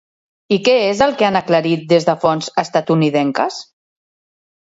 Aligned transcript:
I 0.55 0.57
què 0.67 0.73
és 0.85 1.03
el 1.05 1.13
que 1.19 1.27
han 1.27 1.37
aclarit 1.39 1.83
des 1.91 2.07
de 2.09 2.15
fonts 2.25 2.49
estatunidenques? 2.63 3.61